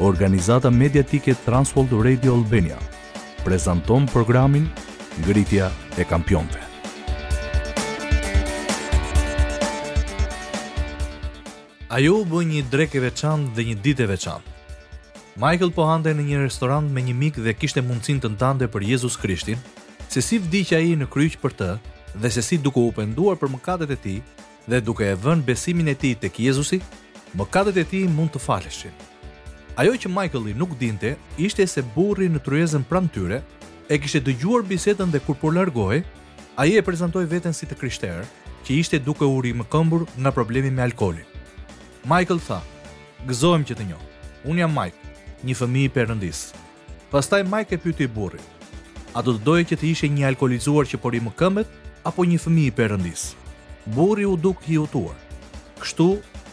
organizata 0.00 0.70
mediatike 0.70 1.34
Transworld 1.44 1.92
Radio 2.06 2.34
Albania, 2.34 2.78
prezenton 3.44 4.06
programin 4.06 4.68
Ngritja 5.20 5.70
e 5.96 6.04
Kampionve. 6.08 6.58
Ajo 11.92 12.14
u 12.22 12.24
bën 12.30 12.48
një 12.52 12.62
drekë 12.72 13.00
veçantë 13.04 13.52
dhe 13.56 13.64
një 13.70 13.76
ditë 13.84 14.06
veçantë. 14.08 14.46
Michael 15.36 15.72
po 15.74 15.84
hante 15.88 16.14
në 16.14 16.24
një 16.30 16.40
restorant 16.46 16.86
me 16.94 17.02
një 17.04 17.14
mik 17.14 17.40
dhe 17.44 17.52
kishte 17.54 17.82
mundësin 17.84 18.22
të 18.22 18.30
ndande 18.36 18.70
për 18.72 18.86
Jezus 18.92 19.18
Krishtin, 19.20 19.58
se 20.08 20.22
si 20.24 20.38
vdikja 20.38 20.80
i 20.86 20.94
në 20.96 21.10
kryqë 21.12 21.40
për 21.42 21.56
të, 21.60 21.70
dhe 22.22 22.30
se 22.30 22.42
si 22.42 22.58
duke 22.58 22.80
u 22.80 22.94
penduar 23.00 23.36
për 23.38 23.52
mëkatet 23.56 23.92
e 23.94 24.00
ti, 24.04 24.16
dhe 24.70 24.80
duke 24.80 25.04
e 25.04 25.14
vën 25.24 25.44
besimin 25.46 25.92
e 25.92 25.94
ti 25.94 26.14
të 26.14 26.32
kjezusi, 26.38 26.80
mëkatet 27.36 27.82
e 27.84 27.88
ti 27.92 28.06
mund 28.08 28.32
të 28.36 28.42
faleshin. 28.46 29.09
Ajo 29.80 29.94
që 29.96 30.10
Michaeli 30.12 30.52
nuk 30.60 30.74
dinte 30.76 31.14
ishte 31.40 31.64
se 31.64 31.80
burri 31.94 32.26
në 32.28 32.42
tryezën 32.44 32.82
pranë 32.84 33.08
tyre 33.14 33.38
e 33.88 33.96
kishte 33.96 34.20
dëgjuar 34.26 34.66
bisedën 34.68 35.08
dhe 35.12 35.20
kur 35.24 35.38
po 35.40 35.48
largohej, 35.56 36.02
ai 36.60 36.74
e 36.76 36.82
prezantoi 36.84 37.22
veten 37.30 37.54
si 37.56 37.64
të 37.70 37.78
krishterë, 37.80 38.26
që 38.64 38.74
ishte 38.76 39.00
duke 39.00 39.24
u 39.24 39.38
rimë 39.40 39.64
këmbur 39.72 40.04
nga 40.20 40.32
problemi 40.36 40.68
me 40.74 40.84
alkoolin. 40.84 41.24
Michael 42.12 42.42
tha, 42.44 42.58
gëzojmë 43.30 43.68
që 43.70 43.78
të 43.78 43.86
njohë, 43.88 44.08
unë 44.52 44.62
jam 44.66 44.76
Mike, 44.78 45.12
një 45.48 45.56
fëmi 45.62 45.86
i 45.86 45.92
përëndis. 45.96 46.42
Pastaj 47.14 47.46
Mike 47.48 47.78
e 47.78 47.80
pyeti 47.80 48.04
i 48.04 48.12
burri, 48.20 48.42
a 49.16 49.24
do 49.24 49.32
të 49.38 49.44
doje 49.48 49.68
që 49.72 49.78
të 49.80 49.90
ishe 49.94 50.12
një 50.12 50.28
alkoholizuar 50.34 50.92
që 50.92 51.00
pori 51.00 51.24
më 51.24 51.32
këmbet, 51.40 51.72
apo 52.04 52.28
një 52.28 52.42
fëmi 52.44 52.66
i 52.68 52.76
përëndis? 52.82 53.30
Burri 53.96 54.28
u 54.28 54.36
duk 54.36 54.68
i 54.68 54.76
hutuar. 54.76 55.16
Kështu, 55.80 56.10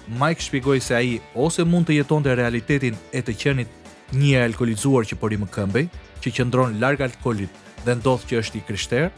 Mike 0.09 0.41
shpjegoi 0.41 0.79
se 0.81 0.95
ai 0.95 1.19
ose 1.35 1.63
mund 1.67 1.89
të 1.89 1.97
jetonte 1.97 2.31
realitetin 2.39 2.95
e 3.11 3.19
të 3.21 3.33
qenit 3.41 4.13
një 4.15 4.37
e 4.39 4.43
alkolizuar 4.47 5.03
që 5.03 5.17
pori 5.19 5.35
më 5.41 5.49
këmbej, 5.51 5.89
që 6.23 6.31
qëndron 6.37 6.77
larg 6.79 7.01
alkoolit 7.03 7.51
dhe 7.83 7.95
ndodh 7.99 8.23
që 8.29 8.37
është 8.41 8.59
i 8.59 8.61
krishter, 8.69 9.09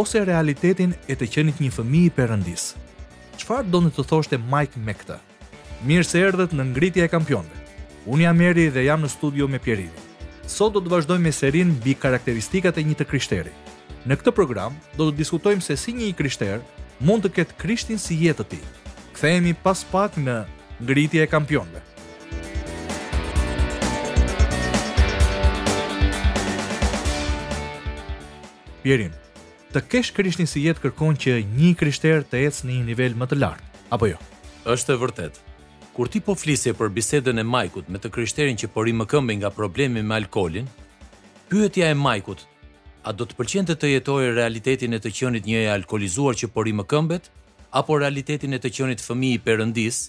ose 0.00 0.22
realitetin 0.24 0.96
e 1.12 1.18
të 1.20 1.28
qenit 1.34 1.60
një 1.60 1.68
fëmijë 1.76 2.08
i 2.12 2.14
perëndis. 2.16 2.70
Çfarë 3.36 3.68
do 3.68 3.82
të 3.92 4.06
thoshte 4.08 4.40
Mike 4.48 4.80
me 4.80 4.96
këtë? 4.96 5.18
Mirë 5.84 6.08
se 6.08 6.24
erdhët 6.24 6.56
në 6.56 6.66
ngritje 6.72 7.04
e 7.04 7.12
kampionëve. 7.12 7.58
Unë 8.08 8.22
jam 8.24 8.40
Eri 8.48 8.68
dhe 8.72 8.86
jam 8.88 9.04
në 9.04 9.10
studio 9.12 9.48
me 9.52 9.58
Pierini. 9.60 10.08
Sot 10.48 10.72
do 10.72 10.80
të 10.80 10.94
vazhdojmë 10.96 11.28
me 11.28 11.32
serin 11.36 11.76
bi 11.84 11.92
karakteristikat 11.94 12.78
e 12.78 12.82
një 12.88 12.96
të 12.98 13.04
krishterit. 13.04 13.72
Në 14.08 14.16
këtë 14.16 14.32
program, 14.34 14.72
do 14.96 15.10
të 15.12 15.16
diskutojmë 15.20 15.62
se 15.68 15.76
si 15.76 15.92
një 15.92 16.08
i 16.08 16.12
krishter 16.16 16.62
mund 17.00 17.22
të 17.28 17.34
ketë 17.36 17.58
krishtin 17.60 18.00
si 18.00 18.16
jetë 18.24 18.40
të 18.40 18.48
tij 18.56 18.64
kthehemi 19.12 19.52
pas 19.54 19.82
pak 19.92 20.16
në 20.16 20.36
ngritje 20.80 21.22
e 21.22 21.28
kampionëve. 21.30 21.80
Pjerin, 28.82 29.12
të 29.74 29.78
kesh 29.88 30.10
krishtin 30.16 30.48
si 30.50 30.64
jetë 30.66 30.82
kërkon 30.82 31.14
që 31.24 31.36
një 31.54 31.70
krishter 31.78 32.24
të 32.26 32.40
ecë 32.48 32.66
në 32.68 32.78
një 32.80 32.86
nivel 32.88 33.14
më 33.18 33.28
të 33.30 33.38
lartë, 33.42 33.68
apo 33.94 34.08
jo? 34.10 34.18
Êshtë 34.72 34.96
e 34.96 35.00
vërtet. 35.02 35.36
Kur 35.94 36.08
ti 36.08 36.22
po 36.24 36.34
flisje 36.38 36.72
për 36.74 36.88
bisedën 36.96 37.38
e 37.38 37.44
majkut 37.46 37.90
me 37.92 38.00
të 38.00 38.10
krishterin 38.14 38.58
që 38.58 38.72
pori 38.74 38.94
më 38.96 39.06
këmbë 39.12 39.36
nga 39.42 39.52
problemi 39.54 40.02
me 40.02 40.16
alkolin, 40.18 40.66
pyetja 41.52 41.92
e 41.92 41.98
majkut, 41.98 42.42
a 43.06 43.12
do 43.12 43.26
të 43.28 43.36
përqente 43.38 43.76
të 43.76 43.92
jetojë 43.98 44.34
realitetin 44.34 44.96
e 44.96 45.00
të 45.04 45.12
qënit 45.18 45.46
një 45.46 45.66
e 45.66 45.70
alkolizuar 45.76 46.38
që 46.42 46.50
pori 46.54 46.72
më 46.78 46.86
këmbet, 46.90 47.30
apo 47.72 47.96
realitetin 47.98 48.52
e 48.52 48.58
të 48.60 48.68
qenit 48.76 49.00
fëmi 49.02 49.30
i 49.34 49.40
perëndis, 49.40 50.02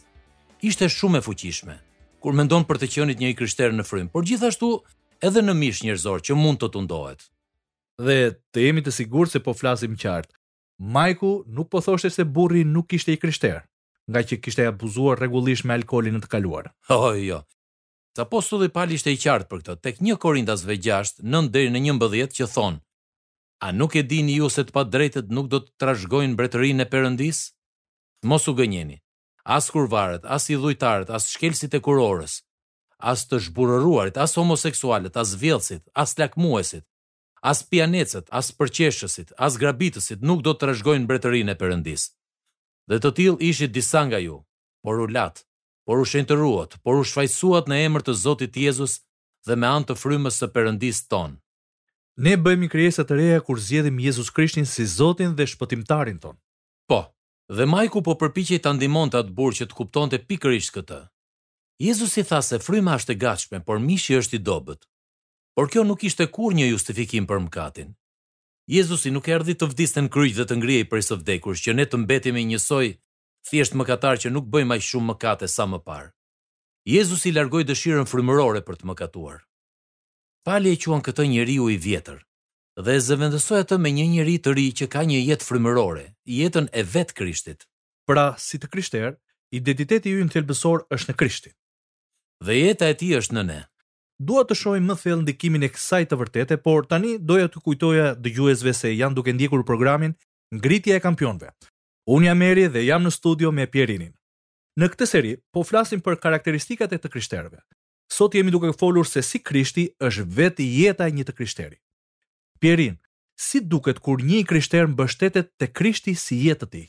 ishte 0.68 0.90
shumë 0.92 1.22
e 1.22 1.26
fuqishme 1.28 1.76
kur 2.24 2.36
mendon 2.36 2.64
për 2.68 2.78
të 2.80 2.88
qenit 2.92 3.20
një 3.20 3.30
i 3.34 3.36
krishter 3.36 3.74
në 3.76 3.84
frym, 3.88 4.08
por 4.12 4.24
gjithashtu 4.28 4.68
edhe 5.28 5.42
në 5.44 5.56
mish 5.60 5.82
njerëzor 5.84 6.22
që 6.24 6.38
mund 6.40 6.62
të 6.62 6.70
tundohet. 6.72 7.26
Dhe 8.00 8.36
të 8.56 8.64
jemi 8.68 8.84
të 8.86 8.94
sigurt 8.96 9.32
se 9.34 9.42
po 9.44 9.52
flasim 9.60 9.98
qartë. 10.00 10.32
Majku 10.96 11.32
nuk 11.58 11.68
po 11.74 11.82
thoshte 11.84 12.12
se 12.16 12.24
burri 12.38 12.64
nuk 12.64 12.96
ishte 12.96 13.12
i 13.12 13.20
krishter, 13.20 13.60
nga 14.08 14.24
që 14.30 14.40
kishte 14.44 14.64
abuzuar 14.70 15.20
rregullisht 15.20 15.68
me 15.68 15.76
alkoolin 15.76 16.16
në 16.20 16.24
të 16.24 16.32
kaluar. 16.32 16.72
Oh, 16.96 17.12
jo. 17.12 17.42
Apostulli 18.20 18.70
Pali 18.72 18.96
ishte 19.00 19.12
i 19.16 19.20
qartë 19.20 19.50
për 19.52 19.64
këtë, 19.64 19.78
tek 19.84 20.00
1 20.00 20.16
Korintas 20.22 20.64
6:9 20.68 21.52
deri 21.52 21.74
në 21.76 21.82
11 21.92 22.38
që 22.40 22.48
thon: 22.54 22.80
A 23.68 23.72
nuk 23.72 23.96
e 23.96 24.02
dini 24.04 24.34
ju 24.44 24.50
se 24.52 24.66
të 24.66 24.74
pa 24.76 24.82
drejtet 24.84 25.30
nuk 25.32 25.48
do 25.54 25.62
të 25.64 25.70
trashgojnë 25.80 26.36
bretërin 26.36 26.84
e 26.84 26.86
Perëndis? 26.92 27.40
Mos 28.28 28.44
u 28.52 28.54
gënjeni. 28.58 28.98
As 29.56 29.70
kurvarët, 29.72 30.26
as 30.36 30.50
i 30.52 30.58
dhujtarët, 30.60 31.08
as 31.18 31.30
shkelësit 31.32 31.78
e 31.78 31.80
kurorës, 31.86 32.34
as 33.14 33.24
të 33.30 33.40
shburëruarit, 33.46 34.18
as 34.24 34.36
homoseksualet, 34.36 35.16
as 35.24 35.32
vjellësit, 35.42 35.84
as 36.04 36.12
lakmuesit, 36.20 36.84
as 37.52 37.62
pianecët, 37.72 38.28
as 38.40 38.52
përqeshësit, 38.60 39.32
as 39.46 39.56
grabitësit 39.62 40.26
nuk 40.28 40.42
do 40.44 40.52
të 40.54 40.66
trashgojnë 40.66 41.08
bretërin 41.10 41.54
e 41.54 41.56
Perëndis. 41.64 42.10
Dhe 42.92 43.00
të 43.00 43.14
tillë 43.20 43.46
ishit 43.48 43.72
disa 43.80 44.04
nga 44.10 44.20
ju, 44.20 44.42
por 44.84 45.00
u 45.00 45.08
latë, 45.08 45.46
por 45.88 46.04
u 46.04 46.04
shenjtëruat, 46.12 46.82
por 46.84 47.00
u 47.00 47.08
shfaqsuat 47.08 47.72
në 47.72 47.80
emër 47.88 48.08
të 48.10 48.18
Zotit 48.28 48.60
Jezus 48.66 48.98
dhe 49.48 49.56
me 49.58 49.72
anë 49.76 49.92
të 49.94 49.98
frymës 50.04 50.42
së 50.44 50.52
Perëndis 50.56 51.06
tonë. 51.12 51.40
Ne 52.22 52.36
bëjmë 52.38 52.68
krijesa 52.70 53.02
të 53.10 53.16
reja 53.18 53.40
kur 53.42 53.58
zgjedhim 53.58 53.98
Jezus 54.00 54.30
Krishtin 54.32 54.68
si 54.70 54.86
Zotin 54.86 55.32
dhe 55.36 55.48
Shpëtimtarin 55.50 56.20
ton. 56.22 56.38
Po. 56.88 57.10
Dhe 57.50 57.66
Majku 57.66 58.04
po 58.06 58.14
përpiqej 58.22 58.62
ta 58.62 58.70
ndihmonte 58.74 59.18
atë 59.18 59.34
burrë 59.34 59.58
që 59.58 59.66
të 59.66 59.78
kuptonte 59.80 60.20
pikërisht 60.30 60.74
këtë. 60.78 61.00
Jezusi 61.82 62.22
tha 62.30 62.38
se 62.46 62.60
fryma 62.62 62.98
është 63.00 63.14
e 63.14 63.18
gatshme, 63.24 63.60
por 63.66 63.82
mishi 63.82 64.14
është 64.20 64.38
i 64.38 64.44
dobët. 64.46 64.86
Por 65.58 65.70
kjo 65.74 65.84
nuk 65.90 66.04
ishte 66.06 66.28
kur 66.30 66.54
një 66.54 66.70
justifikim 66.70 67.26
për 67.28 67.42
mëkatin. 67.48 67.90
Jezusi 68.70 69.10
nuk 69.12 69.28
erdhi 69.34 69.56
të 69.58 69.72
vdiste 69.74 70.02
në 70.06 70.12
kryq 70.14 70.36
dhe 70.38 70.46
të 70.48 70.58
ngrihej 70.62 70.86
për 70.94 71.02
së 71.10 71.18
vdekur, 71.22 71.58
që 71.58 71.74
ne 71.76 71.86
të 71.90 72.02
mbetemi 72.04 72.46
njësoj 72.52 72.94
thjesht 73.50 73.74
mëkatar 73.78 74.22
që 74.24 74.32
nuk 74.38 74.46
bëjmë 74.54 74.78
aq 74.78 74.86
shumë 74.92 75.10
mëkate 75.12 75.50
sa 75.52 75.66
më 75.68 75.82
parë. 75.90 76.14
Jezusi 76.94 77.34
largoi 77.34 77.66
dëshirën 77.66 78.08
frymërore 78.08 78.62
për 78.70 78.78
të 78.80 78.92
mëkatuar. 78.92 79.42
Pali 80.44 80.70
e 80.76 80.78
quan 80.84 81.00
këtë 81.04 81.24
njeriu 81.32 81.64
u 81.70 81.70
i 81.72 81.78
vjetër, 81.80 82.18
dhe 82.84 82.94
zëvendësoj 83.08 83.60
atë 83.64 83.76
me 83.80 83.90
një 83.96 84.06
njerëz 84.14 84.42
të 84.44 84.52
ri 84.58 84.66
që 84.78 84.86
ka 84.92 85.02
një 85.08 85.20
jetë 85.30 85.46
frymërore, 85.48 86.04
jetën 86.40 86.66
e 86.68 86.82
vetë 86.94 87.16
krishtit. 87.20 87.62
Pra, 88.10 88.26
si 88.48 88.58
të 88.60 88.68
krishter, 88.74 89.14
identiteti 89.56 90.12
ju 90.12 90.26
në 90.28 90.34
thelbësor 90.36 90.84
është 90.98 91.10
në 91.14 91.20
krishtin. 91.22 91.54
Dhe 92.44 92.58
jeta 92.60 92.90
e 92.92 92.98
ti 93.00 93.14
është 93.20 93.38
në 93.38 93.44
ne. 93.54 93.60
Dua 94.20 94.44
të 94.44 94.58
shohim 94.62 94.92
më 94.92 94.98
thellë 95.06 95.22
ndikimin 95.24 95.64
e 95.64 95.70
kësaj 95.78 96.04
të 96.12 96.18
vërtete, 96.24 96.58
por 96.66 96.90
tani 96.92 97.14
doja 97.32 97.48
të 97.54 97.62
kujtoja 97.64 98.08
dëgjuesve 98.26 98.74
se 98.82 98.92
janë 98.98 99.16
duke 99.22 99.32
ndjekur 99.38 99.64
programin 99.72 100.12
Ngritja 100.60 101.00
e 101.00 101.04
kampionëve. 101.08 101.54
Unë 102.18 102.28
jam 102.34 102.44
Eri 102.50 102.68
dhe 102.76 102.84
jam 102.90 103.08
në 103.08 103.16
studio 103.16 103.56
me 103.56 103.64
Pierinin. 103.78 104.12
Në 104.76 104.92
këtë 104.92 105.06
seri 105.16 105.34
po 105.56 105.64
flasim 105.64 106.04
për 106.04 106.20
karakteristikat 106.26 106.94
e 106.94 107.00
të 107.00 107.10
krishterëve, 107.16 107.64
sot 108.10 108.36
jemi 108.36 108.52
duke 108.52 108.74
folur 108.78 109.06
se 109.08 109.22
si 109.22 109.40
Krishti 109.40 109.88
është 110.00 110.26
vetë 110.28 110.64
jeta 110.64 111.08
e 111.08 111.12
një 111.14 111.26
të 111.28 111.36
krishteri. 111.38 111.78
Pierin, 112.60 113.00
si 113.36 113.60
duket 113.60 114.00
kur 114.00 114.22
një 114.24 114.44
i 114.44 114.48
krishter 114.48 114.88
mbështetet 114.88 115.52
te 115.58 115.68
Krishti 115.72 116.16
si 116.16 116.38
jetë 116.48 116.66
të 116.66 116.70
tij? 116.76 116.88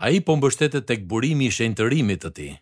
Ai 0.00 0.20
po 0.24 0.36
mbështetet 0.36 0.86
tek 0.88 1.04
burimi 1.06 1.46
i 1.46 1.52
shenjtërimit 1.54 2.22
të 2.24 2.30
tij. 2.36 2.52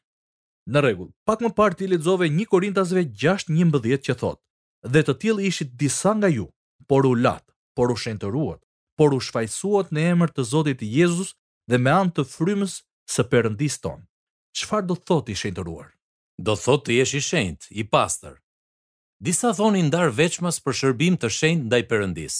Në 0.68 0.82
rregull, 0.84 1.10
pak 1.24 1.40
më 1.40 1.52
parë 1.56 1.78
ti 1.78 1.88
lexove 1.88 2.28
1 2.28 2.46
Korintasve 2.50 3.04
6:11 3.04 4.02
që 4.08 4.14
thotë: 4.20 4.42
"Dhe 4.92 5.02
të 5.06 5.14
tillë 5.22 5.46
ishit 5.50 5.76
disa 5.80 6.12
nga 6.18 6.28
ju, 6.28 6.48
por 6.88 7.06
u 7.06 7.14
lat, 7.14 7.44
por 7.76 7.90
u 7.90 7.96
shenjtëruat, 7.96 8.60
por 8.98 9.14
u 9.16 9.20
shfaqsuat 9.20 9.90
në 9.92 10.00
emër 10.12 10.28
të 10.34 10.42
Zotit 10.50 10.80
Jezus 10.82 11.34
dhe 11.70 11.78
me 11.78 11.90
anë 12.00 12.12
të 12.16 12.22
frymës 12.34 12.74
së 13.12 13.22
Perëndis 13.30 13.80
ton." 13.80 14.00
Çfarë 14.58 14.86
do 14.88 14.94
thotë 15.08 15.30
i 15.30 15.34
shenjtëruar? 15.40 15.88
do 16.38 16.54
thot 16.56 16.86
të 16.86 16.94
jesh 17.00 17.14
i 17.18 17.22
shenjt, 17.22 17.66
i 17.70 17.82
pastër. 17.94 18.34
Disa 19.26 19.50
thoni 19.58 19.82
ndar 19.88 20.08
veçmas 20.20 20.56
për 20.64 20.74
shërbim 20.80 21.16
të 21.18 21.28
shenjt 21.38 21.64
ndaj 21.66 21.82
Perëndis. 21.90 22.36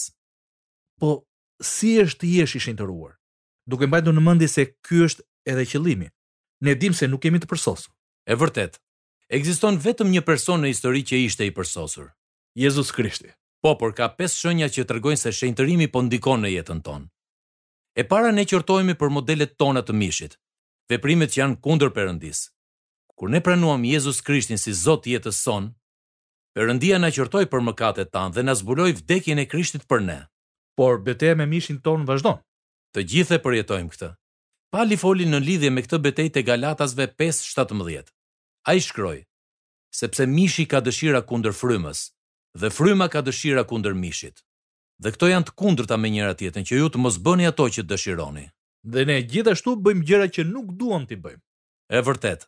Po 0.99 1.09
si 1.59 1.89
është 2.03 2.21
të 2.23 2.29
jesh 2.39 2.55
i 2.57 2.61
shenjtëruar? 2.65 3.13
Duke 3.69 3.87
mbajtur 3.87 4.15
në 4.15 4.23
mendje 4.23 4.47
se 4.47 4.63
ky 4.87 5.01
është 5.07 5.25
edhe 5.51 5.65
qëllimi. 5.71 6.07
Ne 6.65 6.73
dim 6.79 6.93
se 6.95 7.07
nuk 7.07 7.21
kemi 7.23 7.39
të 7.41 7.49
përsosur. 7.51 7.91
E 8.25 8.33
vërtet. 8.39 8.79
Ekziston 9.35 9.77
vetëm 9.83 10.09
një 10.15 10.23
person 10.25 10.63
në 10.63 10.71
histori 10.71 11.03
që 11.05 11.19
ishte 11.27 11.45
i 11.45 11.53
përsosur. 11.59 12.09
Jezus 12.57 12.95
Krishti. 12.95 13.33
Po, 13.63 13.75
por 13.75 13.91
ka 13.93 14.07
pesë 14.15 14.39
shenja 14.39 14.69
që 14.71 14.87
tregojnë 14.87 15.19
se 15.25 15.33
shenjtërimi 15.35 15.89
po 15.91 16.01
ndikon 16.07 16.41
në 16.45 16.53
jetën 16.55 16.79
tonë. 16.87 17.09
E 17.99 18.07
para 18.07 18.31
ne 18.31 18.47
qortohemi 18.47 18.95
për 18.95 19.11
modelet 19.11 19.57
tona 19.59 19.81
të 19.83 19.91
mishit, 19.99 20.37
veprimet 20.89 21.33
që 21.33 21.41
janë 21.41 21.57
kundër 21.65 21.91
Perëndis, 21.91 22.45
kur 23.19 23.29
ne 23.29 23.41
pranuam 23.43 23.83
Jezus 23.85 24.21
Krishtin 24.23 24.57
si 24.57 24.71
Zot 24.73 25.05
jetës 25.11 25.43
son, 25.45 25.69
Perëndia 26.57 26.97
na 26.99 27.09
qortoi 27.13 27.45
për 27.51 27.61
mëkatet 27.67 28.09
tan 28.15 28.33
dhe 28.35 28.41
na 28.45 28.53
zbuloi 28.57 28.93
vdekjen 28.97 29.39
e 29.43 29.45
Krishtit 29.45 29.83
për 29.91 30.01
ne. 30.01 30.15
Por 30.79 30.97
betejë 31.05 31.35
me 31.37 31.45
mishin 31.47 31.77
ton 31.85 32.05
vazhdon. 32.09 32.37
Të 32.95 33.03
gjithë 33.11 33.35
e 33.37 33.41
përjetojmë 33.45 33.91
këtë. 33.93 34.07
Pali 34.73 34.97
foli 35.01 35.27
në 35.29 35.39
lidhje 35.45 35.69
me 35.71 35.83
këtë 35.85 35.99
betejë 36.07 36.31
te 36.35 36.43
Galatasve 36.47 37.05
5:17. 37.21 38.09
Ai 38.71 38.79
shkroi: 38.87 39.21
Sepse 39.99 40.25
mishi 40.35 40.65
ka 40.73 40.81
dëshira 40.87 41.21
kundër 41.29 41.53
frymës 41.61 42.01
dhe 42.59 42.69
fryma 42.77 43.07
ka 43.13 43.21
dëshira 43.29 43.63
kundër 43.69 43.95
mishit. 44.01 44.41
Dhe 45.03 45.13
këto 45.15 45.31
janë 45.31 45.49
të 45.51 45.55
kundërta 45.61 45.97
me 46.01 46.11
njëra 46.15 46.35
tjetën 46.39 46.67
që 46.69 46.79
ju 46.81 46.87
të 46.91 47.03
mos 47.03 47.19
bëni 47.25 47.47
ato 47.51 47.65
që 47.75 47.83
dëshironi. 47.91 48.45
Dhe 48.93 49.05
ne 49.09 49.17
gjithashtu 49.31 49.75
bëjmë 49.85 50.05
gjëra 50.09 50.27
që 50.35 50.47
nuk 50.53 50.71
duam 50.81 51.03
të 51.07 51.19
bëjmë. 51.23 51.43
E 51.95 52.01
vërtetë, 52.07 52.45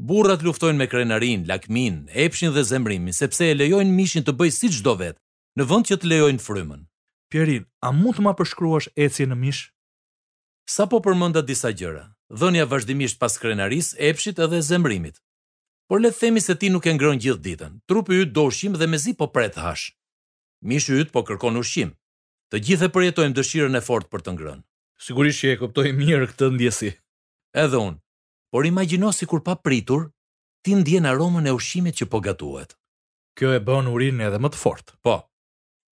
Burrat 0.00 0.40
luftojnë 0.40 0.80
me 0.80 0.86
krenarin, 0.88 1.42
lakmin, 1.48 2.06
epshin 2.24 2.54
dhe 2.54 2.62
zemrimin, 2.64 3.12
sepse 3.12 3.44
e 3.52 3.56
lejojnë 3.60 3.92
mishin 3.92 4.24
të 4.24 4.32
bëjë 4.38 4.54
si 4.56 4.70
çdo 4.72 4.94
vet, 4.96 5.18
në 5.60 5.66
vend 5.68 5.86
që 5.90 5.98
të 6.00 6.08
lejojnë 6.12 6.40
frymën. 6.44 6.86
Pierin, 7.28 7.66
a 7.84 7.90
mund 7.92 8.16
të 8.16 8.24
më 8.24 8.32
përshkruash 8.38 8.88
ecjen 8.96 9.28
në 9.34 9.38
mish? 9.42 9.60
Sa 10.72 10.86
po 10.88 11.02
përmënda 11.04 11.42
disa 11.44 11.74
gjëra. 11.76 12.06
Dhënia 12.32 12.64
vazhdimisht 12.72 13.20
pas 13.20 13.36
krenarisë, 13.42 14.00
epshit 14.08 14.40
edhe 14.40 14.62
zemrimit. 14.70 15.20
Por 15.90 16.00
le 16.00 16.14
të 16.14 16.20
themi 16.22 16.40
se 16.40 16.56
ti 16.56 16.72
nuk 16.72 16.88
e 16.88 16.96
ngrën 16.96 17.20
gjithë 17.26 17.44
ditën. 17.44 17.76
Trupi 17.90 18.22
yt 18.24 18.32
do 18.32 18.48
ushqim 18.48 18.80
dhe 18.80 18.88
mezi 18.94 19.12
po 19.20 19.28
pret 19.36 19.60
hash. 19.60 19.90
Mishi 20.64 20.96
yt 21.04 21.12
po 21.12 21.26
kërkon 21.28 21.60
ushqim. 21.60 21.92
Të 22.48 22.64
gjithë 22.66 22.88
e 22.88 22.94
përjetojmë 22.96 23.36
dëshirën 23.36 23.76
e 23.76 23.84
fortë 23.90 24.08
për 24.14 24.24
të 24.24 24.36
ngrën. 24.38 24.62
Sigurisht 25.04 25.44
që 25.44 25.52
e 25.56 25.56
kuptoj 25.60 25.90
mirë 26.00 26.30
këtë 26.32 26.54
ndjesi. 26.56 26.94
Edhe 27.64 27.82
unë, 27.88 27.98
por 28.52 28.62
imagjino 28.66 29.08
si 29.12 29.26
kur 29.26 29.42
pa 29.46 29.54
pritur, 29.66 30.02
ti 30.64 30.70
ndjen 30.80 31.06
aromën 31.12 31.46
e 31.46 31.52
ushqimit 31.58 31.96
që 32.00 32.04
po 32.10 32.18
gatuhet. 32.26 32.70
Kjo 33.38 33.48
e 33.54 33.60
bën 33.66 33.86
urinën 33.92 34.24
edhe 34.26 34.38
më 34.42 34.48
të 34.52 34.58
fortë. 34.64 34.92
Po. 35.06 35.14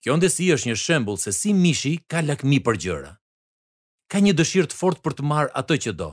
Kjo 0.02 0.16
ndesi 0.18 0.48
është 0.54 0.68
një 0.72 0.76
shembull 0.84 1.18
se 1.24 1.30
si 1.40 1.52
mishi 1.64 1.94
ka 2.10 2.18
lakmi 2.28 2.58
për 2.66 2.76
gjëra. 2.82 3.12
Ka 4.10 4.18
një 4.24 4.32
dëshirë 4.38 4.70
të 4.70 4.78
fortë 4.80 5.02
për 5.04 5.16
të 5.18 5.26
marr 5.30 5.50
atë 5.60 5.76
që 5.86 5.92
do. 6.00 6.10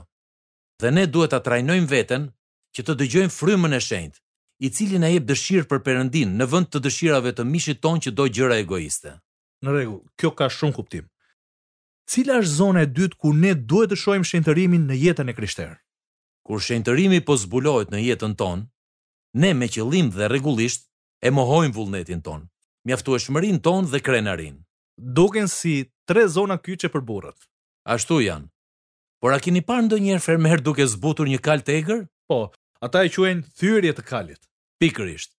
Dhe 0.82 0.90
ne 0.94 1.04
duhet 1.12 1.32
ta 1.34 1.40
trajnojmë 1.46 1.90
veten 1.90 2.28
që 2.76 2.80
të 2.86 2.96
dëgjojmë 3.00 3.34
frymën 3.38 3.76
e 3.76 3.80
shenjtë, 3.88 4.18
i 4.66 4.70
cili 4.74 4.98
na 5.00 5.08
jep 5.12 5.26
dëshirë 5.28 5.68
për 5.70 5.82
perëndin 5.86 6.34
në 6.38 6.46
vend 6.52 6.68
të 6.70 6.82
dëshirave 6.86 7.32
të 7.36 7.44
mishit 7.52 7.80
ton 7.84 7.98
që 8.00 8.12
do 8.18 8.26
gjëra 8.36 8.58
egoiste. 8.62 9.16
Në 9.64 9.68
rregull, 9.72 10.02
kjo 10.20 10.30
ka 10.38 10.48
shumë 10.52 10.76
kuptim. 10.78 11.08
Cila 12.10 12.38
është 12.42 12.56
zona 12.60 12.84
e 12.86 12.92
dytë 12.96 13.18
ku 13.20 13.32
ne 13.42 13.52
duhet 13.56 13.90
të 13.92 13.96
shohim 14.02 14.26
shenjtërimin 14.28 14.86
në 14.90 15.00
jetën 15.04 15.32
e 15.32 15.36
krishterë? 15.38 15.76
kur 16.46 16.60
shenjtërimi 16.66 17.20
po 17.26 17.34
zbulohet 17.42 17.90
në 17.90 18.00
jetën 18.04 18.34
tonë, 18.40 18.66
ne 19.42 19.50
me 19.58 19.66
qëllim 19.74 20.12
dhe 20.14 20.28
rregullisht 20.30 20.84
e 21.26 21.32
mohojmë 21.34 21.74
vullnetin 21.76 22.22
ton, 22.26 22.44
mjaftueshmërinë 22.86 23.62
ton 23.66 23.88
dhe 23.92 24.00
krenarinë. 24.06 24.60
Duken 25.18 25.50
si 25.50 25.74
tre 26.08 26.26
zona 26.36 26.54
kyçe 26.68 26.88
për 26.94 27.02
burrat. 27.08 27.40
Ashtu 27.94 28.20
janë. 28.28 28.46
Por 29.20 29.34
a 29.34 29.40
keni 29.42 29.62
parë 29.66 29.88
ndonjëherë 29.88 30.22
fermer 30.28 30.62
duke 30.64 30.86
zbutur 30.92 31.26
një 31.30 31.40
kal 31.46 31.64
të 31.66 31.74
egër? 31.80 32.00
Po, 32.30 32.38
ata 32.84 33.02
e 33.06 33.10
quajnë 33.16 33.42
thyrje 33.58 33.92
të 33.98 34.04
kalit. 34.08 34.42
Pikërisht. 34.82 35.32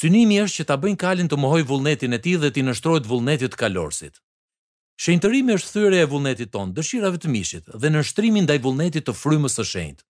Synimi 0.00 0.38
është 0.44 0.60
që 0.60 0.66
ta 0.70 0.76
bëjnë 0.78 1.00
kalin 1.04 1.28
të 1.30 1.38
mohoj 1.42 1.64
vullnetin 1.72 2.14
e 2.16 2.20
tij 2.22 2.36
dhe 2.44 2.50
t'i 2.54 2.62
nështrohet 2.64 3.08
vullnetit 3.12 3.52
të 3.56 3.60
kalorësit. 3.64 4.22
Shenjtërimi 5.02 5.56
është 5.58 5.74
thyrja 5.74 6.04
e 6.06 6.10
vullnetit 6.12 6.52
ton, 6.54 6.70
dëshirave 6.76 7.18
të 7.18 7.32
mishit 7.34 7.66
dhe 7.82 7.88
nështrimi 7.94 8.44
ndaj 8.44 8.58
vullnetit 8.66 9.06
të 9.08 9.14
frymës 9.22 9.58
së 9.58 9.66
shenjtë. 9.72 10.04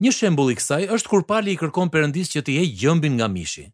Një 0.00 0.10
shembul 0.16 0.48
i 0.54 0.54
kësaj 0.56 0.86
është 0.96 1.10
kur 1.12 1.24
pali 1.28 1.52
i 1.52 1.58
kërkon 1.60 1.90
përëndis 1.92 2.30
që 2.32 2.40
t'i 2.44 2.54
e 2.60 2.68
gjëmbin 2.80 3.18
nga 3.18 3.26
mishi. 3.28 3.66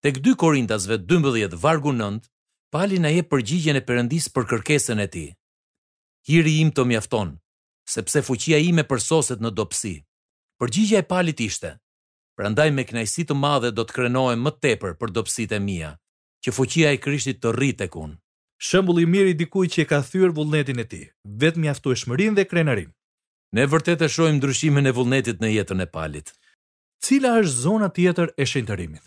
Tek 0.00 0.22
2 0.24 0.32
Korintasve 0.40 0.96
12 1.10 1.56
vargu 1.60 1.92
9, 1.92 2.14
pali 2.72 2.96
na 3.02 3.10
jep 3.12 3.28
përgjigjen 3.28 3.76
e 3.76 3.82
përëndis 3.84 4.30
për 4.32 4.46
kërkesen 4.54 5.02
e 5.04 5.08
ti. 5.12 5.26
Hiri 6.30 6.54
im 6.62 6.70
të 6.72 6.86
mjafton, 6.88 7.34
sepse 7.96 8.22
fuqia 8.24 8.56
ime 8.70 8.86
përsoset 8.88 9.44
në 9.44 9.50
dopsi. 9.60 9.92
Përgjigja 10.60 11.02
e 11.04 11.06
palit 11.12 11.42
ishte, 11.44 11.74
prandaj 12.40 12.70
me 12.72 12.86
knajsi 12.88 13.26
të 13.28 13.36
madhe 13.44 13.72
do 13.76 13.84
të 13.84 13.98
krenohem 13.98 14.40
më 14.46 14.54
tepër 14.64 14.94
për 15.00 15.12
dobësitë 15.18 15.58
mia, 15.68 15.90
që 16.40 16.54
fuqia 16.56 16.94
e 16.96 17.02
krishtit 17.04 17.42
të 17.44 17.52
rritë 17.58 17.90
e 17.90 17.92
kun. 17.98 18.16
Shëmbulli 18.68 19.04
mirë 19.08 19.34
i 19.34 19.36
dikuj 19.44 19.66
që 19.76 19.84
e 19.84 19.86
ka 19.92 20.00
thyrë 20.08 20.32
vullnetin 20.40 20.80
e 20.80 20.88
ti, 20.92 21.02
vetë 21.44 21.60
mjaftu 21.66 21.92
e 21.92 22.00
shmërin 22.00 22.36
dhe 22.40 22.46
krenarinë. 22.48 22.92
Ne 23.52 23.64
vërtet 23.66 24.02
e 24.02 24.08
shohim 24.14 24.36
ndryshimin 24.38 24.86
e 24.86 24.92
vullnetit 24.96 25.40
në 25.42 25.48
jetën 25.56 25.80
e 25.82 25.86
palit. 25.94 26.28
Cila 27.02 27.30
është 27.42 27.62
zona 27.66 27.88
tjetër 27.96 28.28
e 28.36 28.44
shëndërimit? 28.46 29.04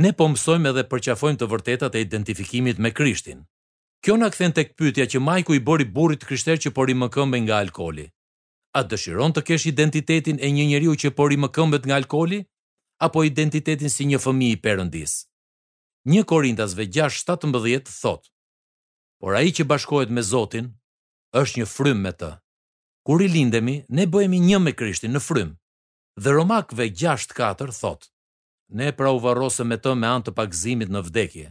Ne 0.00 0.12
po 0.16 0.28
mësojmë 0.32 0.70
edhe 0.72 0.84
përqafojmë 0.92 1.40
të 1.42 1.48
vërtetat 1.52 1.96
e 1.98 2.04
identifikimit 2.06 2.78
me 2.80 2.92
Krishtin. 2.96 3.42
Kjo 4.04 4.14
na 4.16 4.28
kthen 4.32 4.54
tek 4.56 4.70
pyetja 4.78 5.04
që 5.12 5.20
Majku 5.26 5.58
i 5.58 5.64
bori 5.68 5.84
burrit 5.84 6.24
krishter 6.24 6.56
që 6.62 6.72
pori 6.78 6.94
më 6.96 7.10
këmbë 7.16 7.40
nga 7.44 7.58
alkooli. 7.66 8.06
A 8.78 8.80
dëshiron 8.86 9.34
të 9.34 9.42
kesh 9.50 9.66
identitetin 9.74 10.40
e 10.40 10.48
një 10.56 10.64
njeriu 10.70 10.94
që 11.02 11.12
pori 11.18 11.36
më 11.42 11.52
këmbët 11.56 11.84
nga 11.88 11.98
alkooli 12.00 12.40
apo 13.06 13.24
identitetin 13.28 13.92
si 13.92 14.06
një 14.08 14.22
fëmijë 14.24 14.56
i 14.56 14.60
Perëndis? 14.64 15.18
1 16.08 16.24
Korintasve 16.32 16.86
6:17 16.96 17.92
thot: 18.00 18.32
Por 19.20 19.36
ai 19.36 19.52
që 19.58 19.64
bashkohet 19.72 20.08
me 20.16 20.22
Zotin 20.32 20.72
është 21.42 21.60
një 21.60 21.66
frym 21.76 22.00
me 22.06 22.12
të 22.22 22.32
kur 23.06 23.22
i 23.22 23.28
lindemi, 23.28 23.82
ne 23.98 24.04
bëhemi 24.12 24.40
një 24.48 24.58
me 24.64 24.72
Krishtin 24.76 25.14
në 25.14 25.22
frym. 25.24 25.50
Dhe 26.20 26.32
Romakve 26.36 26.86
6:4 27.04 27.72
thot: 27.80 28.08
Ne 28.78 28.92
pra 28.98 29.10
u 29.10 29.18
varrosëm 29.24 29.66
me 29.70 29.76
të 29.78 29.94
me 30.00 30.06
anë 30.14 30.24
të 30.26 30.34
pagëzimit 30.38 30.90
në 30.92 31.00
vdekje, 31.08 31.48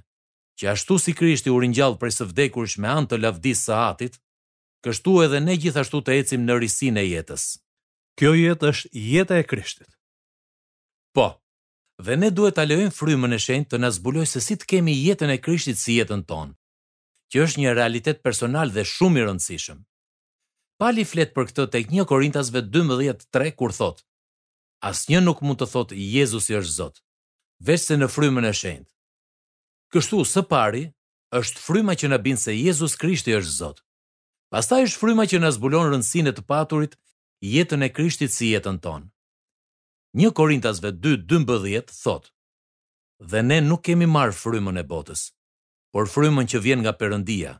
që 0.59 0.69
ashtu 0.73 0.97
si 1.03 1.13
Krishti 1.19 1.49
u 1.51 1.59
ringjall 1.63 1.97
prej 2.01 2.11
së 2.17 2.27
vdekurish 2.31 2.77
me 2.79 2.87
anë 2.91 3.07
të 3.09 3.21
lavdisë 3.23 3.63
së 3.69 3.73
Atit, 3.85 4.19
kështu 4.83 5.15
edhe 5.25 5.39
ne 5.43 5.55
gjithashtu 5.61 6.01
të 6.05 6.15
ecim 6.21 6.45
në 6.45 6.59
risin 6.61 6.97
e 6.97 7.03
jetës. 7.05 7.47
Kjo 8.19 8.31
jetë 8.35 8.69
është 8.71 8.89
jeta 8.93 9.35
e 9.39 9.43
Krishtit. 9.47 9.91
Po, 11.15 11.27
dhe 12.05 12.15
ne 12.19 12.29
duhet 12.35 12.55
të 12.59 12.65
lejmë 12.69 12.95
frymën 12.95 13.33
e 13.37 13.43
shenjtë 13.45 13.71
të 13.73 13.81
na 13.83 13.89
zbuloj 13.95 14.25
se 14.31 14.39
si 14.43 14.55
të 14.59 14.65
kemi 14.69 14.95
jetën 15.05 15.31
e 15.33 15.39
Krishtit 15.43 15.77
si 15.79 15.95
jetën 15.99 16.23
tonë, 16.29 16.55
që 17.31 17.43
është 17.45 17.61
një 17.63 17.75
realitet 17.79 18.23
personal 18.23 18.71
dhe 18.75 18.83
shumë 18.93 19.19
i 19.21 19.27
rëndësishëm. 19.27 19.79
Pali 20.79 21.03
flet 21.11 21.33
për 21.35 21.49
këtë 21.49 21.63
tek 21.75 21.89
1 21.91 22.05
Korintasve 22.07 22.61
12:3 22.73 23.49
kur 23.59 23.73
thot: 23.75 23.97
Asnjë 24.89 25.19
nuk 25.25 25.41
mund 25.43 25.59
të 25.59 25.67
thotë 25.73 25.97
Jezusi 26.15 26.55
është 26.55 26.75
Zot, 26.75 27.01
veçse 27.69 27.97
në 27.97 28.07
frymën 28.13 28.47
e 28.47 28.53
Shenjtë. 28.55 28.87
Kështu 29.91 30.21
së 30.31 30.43
pari 30.53 30.85
është 31.39 31.63
fryma 31.65 31.97
që 31.99 32.11
na 32.13 32.21
bën 32.23 32.39
se 32.39 32.55
Jezusi 32.55 32.99
Krishti 33.01 33.35
është 33.41 33.57
Zot. 33.57 33.83
Pastaj 34.55 34.85
është 34.87 35.01
fryma 35.03 35.27
që 35.33 35.41
na 35.43 35.51
zbulon 35.57 35.89
rëndësinë 35.91 36.29
e 36.31 36.37
të 36.39 36.45
paturit, 36.53 36.95
jetën 37.55 37.83
e 37.83 37.91
Krishtit 37.97 38.31
si 38.37 38.53
jetën 38.55 38.79
tonë. 38.87 39.09
1 40.15 40.31
Korintasve 40.39 40.91
2:12 41.09 41.91
thot: 42.03 42.31
Dhe 43.31 43.41
ne 43.49 43.59
nuk 43.67 43.83
kemi 43.89 44.07
marr 44.15 44.31
frymën 44.43 44.79
e 44.79 44.83
botës, 44.95 45.27
por 45.91 46.05
frymën 46.15 46.47
që 46.47 46.61
vjen 46.63 46.79
nga 46.83 46.93
Perëndia, 47.01 47.59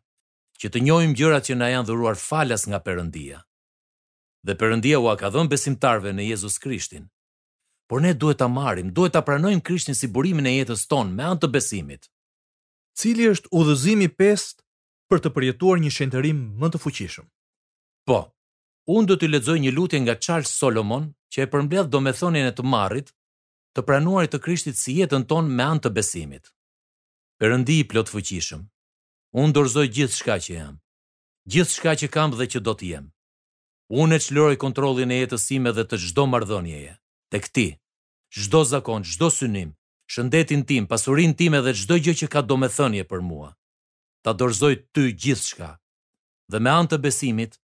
që 0.60 0.70
të 0.74 0.82
njohim 0.84 1.14
gjërat 1.16 1.46
që 1.50 1.56
na 1.56 1.70
janë 1.72 1.88
dhuruar 1.88 2.18
falas 2.20 2.66
nga 2.68 2.80
Perëndia. 2.86 3.40
Dhe 4.46 4.56
Perëndia 4.60 5.00
u 5.00 5.08
ka 5.20 5.30
dhënë 5.34 5.52
besimtarëve 5.54 6.12
në 6.16 6.26
Jezu 6.32 6.50
Krishtin. 6.64 7.06
Por 7.90 8.02
ne 8.04 8.12
duhet 8.14 8.38
ta 8.40 8.48
marrim, 8.48 8.92
duhet 8.94 9.14
ta 9.16 9.22
pranojmë 9.26 9.64
Krishtin 9.66 9.96
si 9.98 10.08
burimin 10.14 10.46
e 10.52 10.58
jetës 10.60 10.84
tonë 10.92 11.16
me 11.16 11.24
anë 11.30 11.40
të 11.42 11.48
besimit. 11.56 12.10
Cili 13.00 13.30
është 13.34 13.50
udhëzimi 13.56 14.10
5 14.20 14.52
për 15.10 15.22
të 15.24 15.30
përjetuar 15.36 15.80
një 15.82 15.92
shëndërim 15.96 16.42
më 16.62 16.68
të 16.74 16.82
fuqishëm? 16.84 17.26
Po. 18.08 18.20
Unë 18.90 19.08
do 19.10 19.16
të 19.22 19.30
lexoj 19.32 19.58
një 19.64 19.72
lutje 19.78 20.00
nga 20.04 20.16
Charles 20.20 20.52
Solomon 20.60 21.10
që 21.34 21.44
e 21.44 21.50
përmbledh 21.54 21.90
domethënien 21.94 22.50
e 22.52 22.54
të 22.58 22.66
marrit 22.66 23.10
të 23.76 23.84
pranuarit 23.88 24.32
të 24.36 24.40
Krishtit 24.46 24.78
si 24.82 24.96
jetën 25.00 25.26
tonë 25.30 25.50
me 25.58 25.66
anë 25.72 25.84
të 25.86 25.92
besimit. 25.96 26.50
Perëndi 27.42 27.76
i 27.80 27.86
plot 27.92 28.10
fuqishëm, 28.14 28.64
unë 29.38 29.54
dorëzoj 29.54 29.88
gjithë 29.94 30.16
shka 30.16 30.36
që 30.46 30.54
jam, 30.56 30.78
gjithë 31.52 31.74
shka 31.78 31.92
që 32.02 32.08
kam 32.14 32.32
dhe 32.38 32.48
që 32.50 32.60
do 32.66 32.74
të 32.78 32.88
jem. 32.94 33.10
Unë 34.02 34.18
e 34.18 34.24
lëroj 34.34 34.56
kontrolin 34.62 35.12
e 35.12 35.20
jetësime 35.22 35.72
dhe 35.74 35.84
të 35.90 35.98
gjdo 36.04 36.26
mardhonjeje, 36.30 36.96
të 37.34 37.38
këti, 37.44 37.68
gjdo 38.38 38.64
zakon, 38.72 39.06
gjdo 39.10 39.30
synim, 39.34 39.72
shëndetin 40.14 40.64
tim, 40.70 40.88
pasurin 40.90 41.34
tim 41.38 41.54
edhe 41.58 41.74
gjdo 41.74 41.98
gjë 42.06 42.16
që 42.22 42.28
ka 42.34 42.42
do 42.42 42.58
me 42.58 42.70
thënje 42.70 43.06
për 43.10 43.22
mua. 43.30 43.50
Ta 44.26 44.34
dorëzoj 44.38 44.76
ty 44.94 45.06
gjithë 45.22 45.46
shka. 45.50 45.70
Dhe 46.50 46.58
me 46.62 46.70
antë 46.74 46.96
të 46.98 47.02
besimit, 47.06 47.60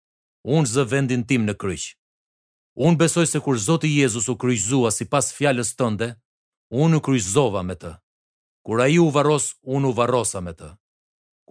unë 0.56 0.70
zë 0.74 0.88
vendin 0.92 1.24
tim 1.30 1.46
në 1.46 1.54
kryqë. 1.62 1.94
Unë 2.86 2.98
besoj 3.02 3.26
se 3.28 3.42
kur 3.44 3.58
Zoti 3.60 3.90
Jezus 4.00 4.30
u 4.32 4.38
kryqëzua 4.42 4.90
si 4.96 5.06
pas 5.14 5.26
fjallës 5.36 5.74
tënde, 5.78 6.14
unë 6.72 7.02
u 7.02 7.02
kryqëzova 7.06 7.62
me 7.68 7.76
të. 7.76 7.92
Kur 8.66 8.78
a 8.82 8.88
ju 8.94 9.04
u 9.06 9.12
varos, 9.16 9.52
unë 9.76 9.90
u 9.90 9.92
varosa 9.98 10.40
me 10.42 10.54
të 10.56 10.72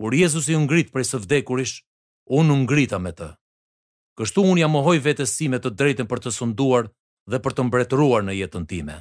kur 0.00 0.14
Jezusi 0.16 0.54
u 0.57 0.61
ngrit 0.64 0.88
prej 0.95 1.04
së 1.11 1.19
vdekurish, 1.21 1.75
unë 2.33 2.54
u 2.54 2.62
ngrita 2.64 2.97
me 3.04 3.11
të. 3.12 3.26
Kështu 4.16 4.45
unë 4.49 4.62
ja 4.62 4.69
mohoj 4.73 4.97
vetes 5.04 5.35
si 5.37 5.49
me 5.52 5.59
të 5.61 5.75
drejtën 5.76 6.09
për 6.09 6.23
të 6.25 6.33
sunduar 6.33 6.88
dhe 7.30 7.40
për 7.45 7.57
të 7.59 7.66
mbretëruar 7.69 8.25
në 8.25 8.38
jetën 8.38 8.64
time. 8.71 8.97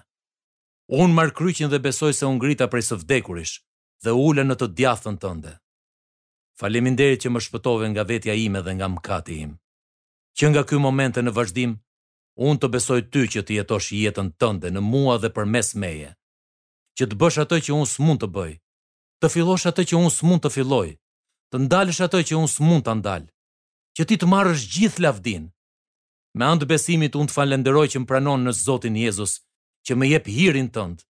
Unë 0.91 1.15
marë 1.15 1.35
kryqin 1.39 1.71
dhe 1.71 1.79
besoj 1.85 2.11
se 2.19 2.27
unë 2.27 2.43
grita 2.43 2.67
prej 2.67 2.83
së 2.89 2.97
vdekurish 2.99 3.55
dhe 4.03 4.11
ule 4.25 4.43
në 4.49 4.59
të 4.59 4.67
djathën 4.79 5.17
tënde. 5.23 5.53
deri 6.99 7.15
që 7.21 7.27
më 7.31 7.39
shpëtove 7.45 7.85
nga 7.91 8.03
vetja 8.11 8.33
ime 8.45 8.61
dhe 8.65 8.73
nga 8.77 8.87
mkati 8.95 9.35
im. 9.45 9.53
Që 10.37 10.45
nga 10.51 10.63
ky 10.67 10.75
moment 10.85 11.15
e 11.17 11.21
në 11.23 11.31
vazhdim, 11.39 11.71
unë 12.47 12.59
të 12.59 12.67
besoj 12.75 13.01
ty 13.11 13.21
që 13.33 13.41
të 13.45 13.51
jetosh 13.59 13.89
jetën 14.03 14.29
tënde 14.41 14.67
në 14.71 14.81
mua 14.91 15.15
dhe 15.21 15.29
për 15.35 15.45
mes 15.53 15.67
meje. 15.81 16.11
Që 16.97 17.03
të 17.07 17.15
bësh 17.19 17.39
atë 17.43 17.57
që 17.63 17.71
unë 17.79 17.89
s'mund 17.93 18.19
të 18.21 18.27
bëjë 18.35 18.57
të 19.21 19.29
fillosh 19.33 19.65
atë 19.69 19.83
që 19.91 19.97
unë 19.99 20.11
s'mund 20.15 20.43
të 20.43 20.51
filloj, 20.53 20.87
të 21.51 21.59
ndalësh 21.65 21.99
atë 22.05 22.21
që 22.31 22.37
unë 22.39 22.51
s'mund 22.53 22.85
të 22.87 22.93
ndal. 23.01 23.25
Që 23.97 24.05
ti 24.07 24.17
të 24.21 24.27
marrësh 24.31 24.63
gjithë 24.73 25.03
lavdin. 25.03 25.47
Me 26.37 26.45
anë 26.47 26.61
të 26.61 26.69
besimit 26.69 27.17
unë 27.19 27.27
të 27.31 27.35
falenderoj 27.39 27.87
që 27.91 27.99
më 28.03 28.07
pranon 28.11 28.45
në 28.45 28.53
Zotin 28.59 28.95
Jezus, 28.99 29.33
që 29.87 29.95
më 29.97 30.11
jep 30.13 30.27
hirin 30.31 30.69
tënd, 30.75 31.01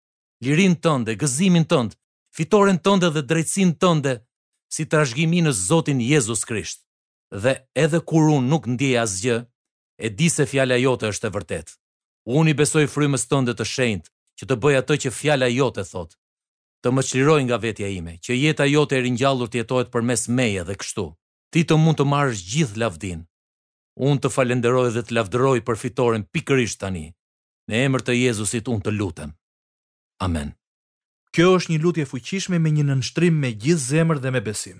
lirin 0.45 0.75
tënd 0.85 1.11
gëzimin 1.21 1.67
tënd, 1.69 1.93
fitoren 2.37 2.79
tënde 2.85 3.11
dhe 3.13 3.25
drejtsin 3.29 3.75
tënde, 3.83 4.15
si 4.73 4.87
rashgimi 4.89 5.43
në 5.45 5.53
Zotin 5.59 6.01
Jezus 6.01 6.43
Krisht. 6.49 6.81
Dhe 7.43 7.53
edhe 7.83 7.99
kur 8.09 8.31
unë 8.33 8.49
nuk 8.49 8.65
ndjej 8.73 8.95
asgjë, 9.03 9.37
e 9.99 10.07
di 10.17 10.29
se 10.33 10.47
fjala 10.49 10.79
jote 10.81 11.11
është 11.13 11.27
e 11.29 11.35
vërtetë. 11.35 11.75
Unë 12.37 12.53
i 12.55 12.57
besoj 12.61 12.85
frymës 12.89 13.27
tënde 13.29 13.53
të 13.59 13.67
shenjtë 13.75 14.09
që 14.39 14.47
të 14.49 14.57
bëj 14.63 14.79
atë 14.81 14.97
që 15.03 15.13
fjala 15.19 15.51
jote 15.51 15.83
thotë 15.91 16.18
të 16.83 16.91
më 16.95 17.01
çliroj 17.09 17.41
nga 17.47 17.57
vetja 17.59 17.87
ime, 17.91 18.13
që 18.23 18.31
jeta 18.39 18.65
jote 18.69 18.95
e 18.97 19.03
ringjallur 19.03 19.49
të 19.51 19.59
jetohet 19.63 19.89
përmes 19.93 20.27
meje 20.37 20.63
dhe 20.67 20.75
kështu. 20.79 21.05
Ti 21.51 21.63
të 21.65 21.75
mund 21.81 21.97
të 21.99 22.05
marrësh 22.07 22.43
gjithë 22.53 22.79
lavdin. 22.83 23.23
Unë 24.09 24.21
të 24.23 24.29
falenderoj 24.31 24.89
dhe 24.95 25.01
të 25.03 25.15
lavdëroj 25.17 25.57
për 25.67 25.79
fitoren 25.81 26.27
pikërisht 26.33 26.79
tani. 26.83 27.07
Në 27.69 27.83
emër 27.87 28.03
të 28.05 28.13
Jezusit 28.23 28.69
unë 28.71 28.83
të 28.85 28.93
lutem. 28.95 29.33
Amen. 30.25 30.53
Kjo 31.35 31.55
është 31.59 31.71
një 31.73 31.79
lutje 31.83 32.05
fuqishme 32.09 32.59
me 32.61 32.71
një 32.73 32.85
nënshtrim 32.87 33.35
me 33.41 33.51
gjithë 33.61 33.85
zemër 33.89 34.21
dhe 34.23 34.31
me 34.33 34.41
besim. 34.45 34.79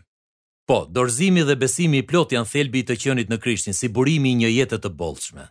Po, 0.70 0.86
dorëzimi 0.94 1.44
dhe 1.48 1.58
besimi 1.62 2.02
i 2.02 2.06
plot 2.10 2.34
janë 2.36 2.50
thelbi 2.54 2.82
i 2.84 2.88
të 2.88 2.98
qenit 3.02 3.30
në 3.30 3.38
Krishtin, 3.42 3.74
si 3.76 3.90
burimi 3.90 4.34
i 4.36 4.40
një 4.44 4.52
jete 4.54 4.78
të 4.82 4.92
bollshme. 4.98 5.48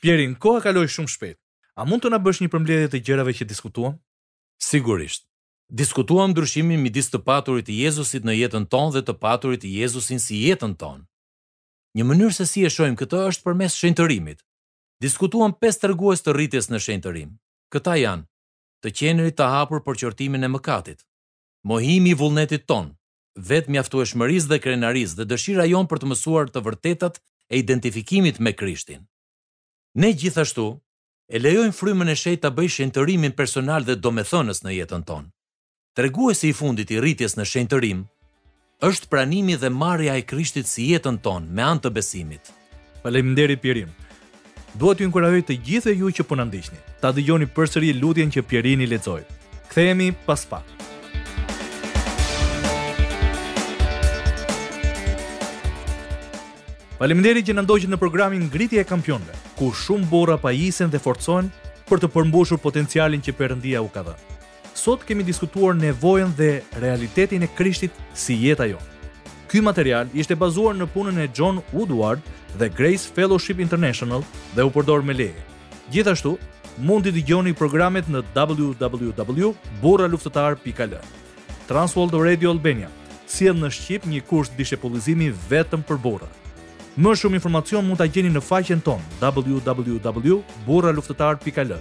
Pierin, 0.00 0.36
koha 0.36 0.60
kaloi 0.64 0.88
shumë 0.92 1.12
shpejt. 1.14 1.38
A 1.80 1.84
mund 1.84 2.04
të 2.04 2.12
na 2.12 2.20
bësh 2.20 2.44
një 2.44 2.52
përmbledhje 2.52 2.92
të 2.94 3.02
gjërave 3.08 3.32
që 3.40 3.48
diskutuam? 3.48 3.96
Sigurisht 4.68 5.24
diskutuam 5.72 6.30
ndryshimin 6.30 6.80
midis 6.80 7.10
të 7.10 7.18
paturit 7.26 7.66
të 7.66 7.74
Jezusit 7.74 8.22
në 8.24 8.34
jetën 8.40 8.66
tonë 8.70 8.92
dhe 8.96 9.00
të 9.08 9.14
paturit 9.18 9.62
të 9.64 9.70
Jezusin 9.80 10.20
si 10.22 10.38
jetën 10.46 10.76
tonë. 10.78 11.02
Një 11.96 12.04
mënyrë 12.06 12.34
se 12.36 12.46
si 12.46 12.62
e 12.64 12.70
shohim 12.70 12.94
këtë 12.96 13.22
është 13.32 13.44
përmes 13.46 13.74
shenjtërimit. 13.74 14.42
Diskutuam 15.02 15.54
pesë 15.58 15.80
tregues 15.86 16.22
të 16.22 16.36
rritjes 16.36 16.70
në 16.70 16.78
shenjtërim. 16.86 17.32
Këta 17.74 17.96
janë: 17.98 18.22
të 18.82 18.92
qenëri 18.98 19.32
të 19.34 19.48
hapur 19.54 19.82
për 19.82 19.98
qortimin 20.04 20.44
e 20.46 20.52
mëkatit, 20.54 21.02
mohimi 21.66 22.12
i 22.12 22.14
vullnetit 22.20 22.68
ton, 22.70 22.94
vetë 23.34 23.72
mjaftueshmërisë 23.74 24.50
dhe 24.52 24.60
krenarisë 24.64 25.18
dhe 25.18 25.26
dëshira 25.32 25.66
jon 25.66 25.90
për 25.90 25.98
të 26.00 26.12
mësuar 26.12 26.52
të 26.54 26.62
vërtetat 26.68 27.18
e 27.50 27.58
identifikimit 27.58 28.38
me 28.38 28.52
Krishtin. 28.54 29.02
Ne 29.98 30.12
gjithashtu 30.14 30.66
e 31.34 31.40
lejojmë 31.42 31.76
frymën 31.80 32.12
e 32.14 32.20
shejtë 32.22 32.42
ta 32.46 32.54
bëjë 32.54 32.74
shenjtërimin 32.76 33.32
personal 33.34 33.82
dhe 33.84 33.98
domethënës 33.98 34.62
në 34.64 34.76
jetën 34.80 35.02
tonë. 35.10 35.32
Treguesi 35.96 36.48
i 36.50 36.52
fundit 36.52 36.90
i 36.92 36.98
rritjes 37.00 37.38
në 37.38 37.44
shenjtërim 37.48 38.00
është 38.84 39.08
pranimi 39.08 39.54
dhe 39.56 39.70
marrja 39.72 40.18
e 40.20 40.24
Krishtit 40.28 40.68
si 40.68 40.90
jetën 40.90 41.16
tonë 41.24 41.48
me 41.56 41.64
anë 41.64 41.80
të 41.86 41.90
besimit. 41.96 42.50
Faleminderit 43.00 43.62
Pierin. 43.62 43.94
Dua 44.76 44.92
t'ju 44.92 45.06
inkurajoj 45.08 45.40
të 45.48 45.56
gjithë 45.64 45.94
ju 45.96 46.10
që 46.18 46.26
po 46.28 46.36
na 46.36 46.44
ndiqni, 46.50 46.76
ta 47.00 47.14
dëgjoni 47.16 47.48
përsëri 47.56 47.94
lutjen 47.96 48.28
që 48.28 48.44
Pirin 48.44 48.84
i 48.84 48.90
lexoi. 48.92 49.24
Kthehemi 49.70 50.10
pas 50.28 50.44
pak. 50.52 50.68
Faleminderit 57.00 57.48
që 57.48 57.56
na 57.56 57.64
ndoqët 57.64 57.88
në 57.96 58.02
programin 58.04 58.50
Ngritja 58.52 58.84
e 58.84 58.88
Kampionëve, 58.92 59.32
ku 59.56 59.72
shumë 59.72 60.12
burra 60.12 60.36
pajisen 60.44 60.92
dhe 60.92 61.00
forcohen 61.00 61.48
për 61.88 62.04
të 62.04 62.12
përmbushur 62.18 62.60
potencialin 62.60 63.24
që 63.24 63.38
Perëndia 63.40 63.80
u 63.80 63.88
ka 63.88 64.04
dhënë 64.04 64.35
sot 64.76 65.02
kemi 65.08 65.24
diskutuar 65.24 65.74
nevojën 65.80 66.34
dhe 66.36 66.60
realitetin 66.80 67.42
e 67.42 67.48
krishtit 67.48 67.92
si 68.14 68.34
jetë 68.46 68.70
jo. 68.70 68.76
Ky 69.48 69.60
material 69.62 70.06
ishte 70.12 70.36
bazuar 70.36 70.74
në 70.76 70.86
punën 70.92 71.18
e 71.24 71.30
John 71.32 71.60
Woodward 71.72 72.20
dhe 72.58 72.68
Grace 72.68 73.08
Fellowship 73.16 73.60
International 73.62 74.24
dhe 74.54 74.62
u 74.66 74.70
përdor 74.74 75.02
me 75.06 75.14
leje. 75.16 75.38
Gjithashtu, 75.92 76.36
mund 76.78 77.06
të 77.06 77.12
dëgjoni 77.16 77.52
programet 77.56 78.08
në 78.10 78.22
www.burraluftetar.al. 78.36 80.94
Transworld 81.66 82.14
Radio 82.22 82.50
Albania 82.54 82.88
sjell 83.26 83.56
në 83.58 83.70
Shqip 83.74 84.04
një 84.06 84.20
kurs 84.28 84.50
dishepullizimi 84.56 85.32
vetëm 85.50 85.82
për 85.88 85.98
burra. 85.98 86.28
Më 86.96 87.14
shumë 87.20 87.34
informacion 87.40 87.84
mund 87.86 87.98
ta 88.00 88.06
gjeni 88.08 88.30
në 88.32 88.40
faqen 88.44 88.80
tonë 88.86 89.06
www.burraluftetar.al. 89.22 91.74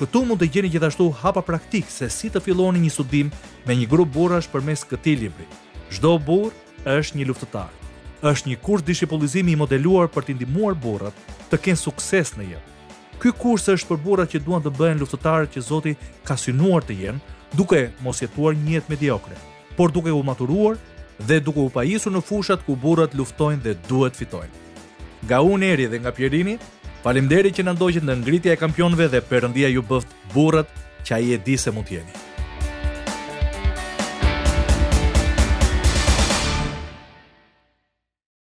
Këtu 0.00 0.22
mund 0.24 0.40
të 0.40 0.46
gjeni 0.48 0.70
gjithashtu 0.72 1.10
hapa 1.20 1.42
praktik 1.44 1.90
se 1.92 2.06
si 2.08 2.30
të 2.32 2.40
filloni 2.40 2.80
një 2.80 2.92
studim 2.94 3.28
me 3.66 3.74
një 3.76 3.84
grup 3.90 4.08
burrash 4.14 4.46
përmes 4.48 4.80
këtij 4.88 5.18
libri. 5.26 5.44
Çdo 5.92 6.14
burr 6.24 6.54
është 6.88 7.18
një 7.20 7.26
luftëtar. 7.28 7.74
Është 8.30 8.48
një 8.48 8.56
kurs 8.64 8.84
dishipullizimi 8.86 9.52
i 9.52 9.58
modeluar 9.60 10.08
për 10.14 10.24
të 10.30 10.38
ndihmuar 10.38 10.78
burrat 10.86 11.20
të 11.52 11.60
kenë 11.66 11.82
sukses 11.82 12.32
në 12.38 12.46
jetë. 12.54 12.66
Ky 13.20 13.34
kurs 13.42 13.68
është 13.74 13.90
për 13.90 14.00
burrat 14.06 14.32
që 14.32 14.40
duan 14.46 14.64
të 14.64 14.72
bëhen 14.78 15.02
luftëtarë 15.04 15.50
që 15.52 15.66
Zoti 15.68 15.92
ka 16.24 16.38
synuar 16.40 16.80
të 16.88 16.96
jenë, 17.02 17.20
duke 17.52 17.82
mos 18.00 18.24
jetuar 18.24 18.56
një 18.56 18.78
jetë 18.78 18.94
mediokre, 18.94 19.36
por 19.76 19.92
duke 19.92 20.08
u 20.16 20.24
maturuar 20.24 20.80
dhe 21.28 21.42
duke 21.44 21.60
u 21.60 21.68
pajisur 21.76 22.16
në 22.16 22.24
fushat 22.24 22.64
ku 22.64 22.78
burrat 22.86 23.12
luftojnë 23.20 23.60
dhe 23.68 23.76
duhet 23.88 24.16
fitojnë. 24.16 24.52
Nga 25.26 25.38
Uneri 25.52 25.90
dhe 25.92 25.98
nga 26.00 26.14
Pierini, 26.16 26.56
Falimderi 27.02 27.50
që 27.56 27.64
në 27.64 27.72
ndojqit 27.78 28.04
në 28.06 28.16
ngritja 28.20 28.52
e 28.56 28.58
kampionve 28.60 29.06
dhe 29.14 29.22
përëndia 29.30 29.70
ju 29.72 29.84
bëft 29.92 30.10
burët 30.34 30.74
që 31.06 31.14
a 31.16 31.22
i 31.24 31.32
e 31.38 31.42
di 31.46 31.56
se 31.56 31.72
mund 31.72 31.88
tjeni. 31.88 32.29